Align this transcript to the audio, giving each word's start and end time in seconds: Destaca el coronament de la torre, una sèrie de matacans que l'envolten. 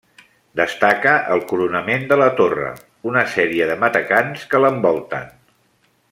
Destaca 0.59 1.11
el 1.35 1.43
coronament 1.51 2.07
de 2.13 2.17
la 2.23 2.29
torre, 2.41 2.71
una 3.13 3.25
sèrie 3.37 3.67
de 3.73 3.79
matacans 3.87 4.47
que 4.55 4.63
l'envolten. 4.67 5.29